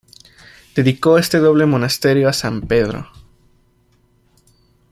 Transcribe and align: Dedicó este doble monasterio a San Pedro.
Dedicó 0.73 1.19
este 1.19 1.37
doble 1.37 1.67
monasterio 1.67 2.27
a 2.27 2.33
San 2.33 2.61
Pedro. 2.61 3.07